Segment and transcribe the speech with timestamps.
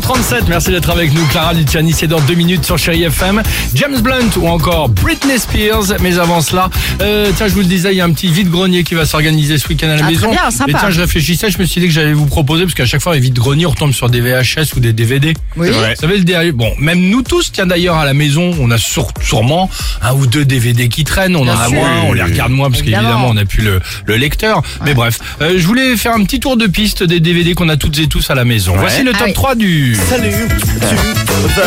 [0.00, 1.24] 39-37, merci d'être avec nous.
[1.26, 3.42] Clara Luciani, c'est dans deux minutes sur Chéri FM.
[3.74, 5.94] James Blunt ou encore Britney Spears.
[6.00, 6.70] Mais avant cela,
[7.02, 9.58] euh, tiens, je vous le disais, il y a un petit vide-grenier qui va s'organiser
[9.58, 10.30] ce week-end à la Ah, très maison.
[10.30, 10.70] bien, sympa.
[10.70, 13.02] Et tiens, je réfléchissais, je me suis dit que j'allais vous proposer, parce qu'à chaque
[13.02, 15.34] fois, les vide-greniers, on retombe sur des VHS ou des DVD.
[15.56, 15.68] Oui.
[15.70, 18.78] Vous savez, le dernier- bon, même nous tous, tiens d'ailleurs, à la maison, on a
[18.78, 19.68] sur- sûrement
[20.02, 21.74] un ou deux DVD qui traînent, on en a sûr.
[21.74, 23.08] moins, on les regarde moins, parce Évidemment.
[23.08, 24.62] qu'évidemment, on n'a plus le, le lecteur.
[24.84, 27.76] Mais bref, euh, je voulais faire un petit tour de piste des DVD qu'on a
[27.76, 28.74] toutes et tous à la maison.
[28.78, 29.32] Voici le Ah top oui.
[29.34, 29.89] 3 du...
[29.94, 30.30] Salut.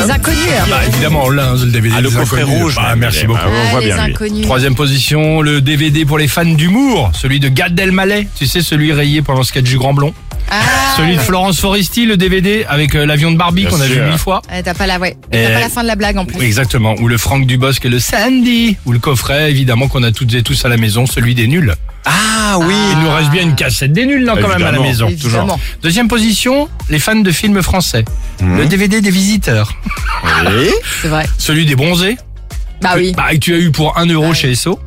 [0.05, 0.37] Les inconnus.
[0.59, 0.65] hein.
[0.69, 2.61] Bah, évidemment, là, le DVD Ah, le des coffret Inconnus.
[2.61, 2.75] rouge.
[2.75, 3.39] Bah, merci beaucoup.
[3.45, 4.13] on Ah, voit les bien lui.
[4.13, 4.41] inconnus.
[4.43, 8.93] Troisième position, le DVD pour les fans d'humour, celui de Gad Elmaleh, tu sais, celui
[8.93, 10.13] rayé pendant le sketch du Grand Blond.
[10.51, 10.61] Ah,
[10.97, 11.21] celui de.
[11.21, 14.05] Florence Foresti, le DVD avec euh, l'avion de Barbie Bien qu'on a vu sûr.
[14.05, 14.41] mille fois.
[14.63, 15.15] T'as pas la, ouais.
[15.31, 16.37] T'as Euh, pas la fin de la blague en plus.
[16.37, 16.95] Oui, exactement.
[16.99, 18.77] Ou le Franck Dubosc et le Sandy.
[18.85, 21.73] Ou le coffret, évidemment, qu'on a toutes et tous à la maison, celui des nuls.
[22.05, 22.73] Ah oui.
[22.91, 24.83] Il nous reste bien une cassette des nuls, là, quand même, à la Évidemment.
[24.87, 25.07] maison.
[25.07, 25.59] Évidemment.
[25.81, 28.03] Deuxième position, les fans de films français.
[28.41, 28.57] Mhm.
[28.57, 29.73] Le DVD des visiteurs.
[30.45, 30.69] Oui.
[31.01, 31.25] C'est vrai.
[31.37, 32.17] Celui des bronzés.
[32.81, 33.13] Bah oui.
[33.15, 34.77] Bah, que tu as eu pour 1 euro chez Esso.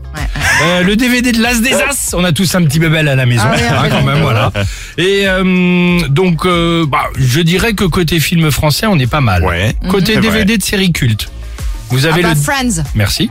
[0.61, 0.73] Ouais, ouais.
[0.81, 3.27] Euh, le DVD de l'As des As, on a tous un petit bébel à la
[3.27, 4.53] maison, Ah hein, oui, quand même, voilà.
[4.99, 9.45] Et euh, donc, euh, bah, je dirais que côté film français, on est pas mal.
[9.45, 9.75] Ouais.
[9.91, 11.29] Côté DVD de série culte,
[11.91, 12.83] vous Ah avez bah, le Friends.
[12.95, 13.31] merci,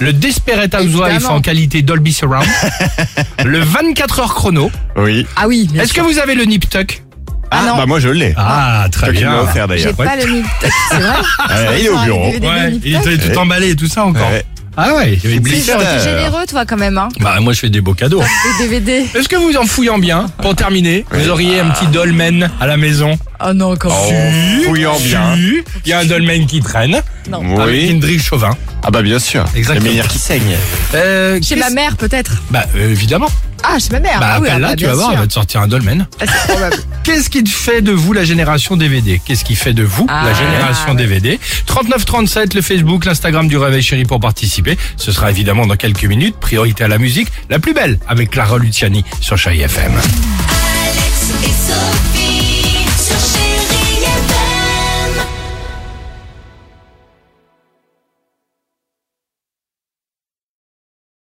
[0.00, 1.34] le Desperate Housewives Évidemment.
[1.36, 2.46] en qualité Dolby Surround,
[3.44, 4.70] le 24 heures chrono.
[4.96, 5.26] Oui.
[5.36, 5.68] Ah oui.
[5.78, 7.02] Est-ce que vous avez le Nip Tuck?
[7.50, 7.76] Ah, non.
[7.76, 8.34] bah moi je l'ai.
[8.36, 9.30] Ah, très Toi bien.
[9.30, 9.94] l'as offert J'ai d'ailleurs.
[9.96, 11.16] pas le Nip Tuck, c'est vrai
[11.68, 12.26] Ouais, il est au Ah, bureau.
[12.32, 14.28] Ouais, il était tout emballé et tout ça encore.
[14.76, 15.72] Ah ouais, il y avait le Si, blister.
[15.78, 17.08] T'es généreux toi quand même hein.
[17.20, 18.22] Bah moi je fais des beaux cadeaux.
[18.60, 19.06] Les DVD.
[19.14, 22.76] Est-ce que vous en fouillant bien, pour terminer, vous auriez un petit dolmen à la
[22.76, 23.16] maison?
[23.46, 25.36] Oh non comment Oh, fouillant bien.
[25.36, 27.00] Si, Il y a un dolmen qui traîne.
[27.30, 27.60] Non.
[27.60, 27.90] Avec Oui.
[27.92, 28.50] Indric Chauvin.
[28.82, 29.44] Ah bah bien sûr.
[29.54, 29.84] Exactement.
[29.86, 30.56] Les meilleurs qui saignent.
[30.94, 32.32] Euh, Chez qu'est-ce- ma mère peut-être.
[32.50, 33.28] Bah euh, évidemment.
[33.62, 34.20] Ah chez ma mère.
[34.20, 35.14] Bah ah oui, ah appelle-la, bah, tu bien vas voir, sûr.
[35.14, 36.06] elle va te sortir un dolmen.
[36.20, 36.76] Ah, c'est probable.
[37.04, 40.24] Qu'est-ce qui te fait de vous la génération DVD Qu'est-ce qui fait de vous Ah,
[40.24, 40.96] la génération ouais.
[40.96, 44.78] DVD 3937, le Facebook, l'Instagram du Réveil Chéri pour participer.
[44.96, 46.36] Ce sera évidemment dans quelques minutes.
[46.40, 49.92] Priorité à la musique, la plus belle avec Clara Luciani sur Chai FM.
[49.92, 52.13] Alex et Sophie.